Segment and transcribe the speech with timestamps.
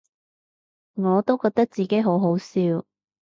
[0.95, 2.83] 我都覺得自己好好笑